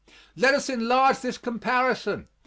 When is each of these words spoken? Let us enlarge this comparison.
Let 0.35 0.55
us 0.55 0.67
enlarge 0.67 1.19
this 1.19 1.37
comparison. 1.37 2.27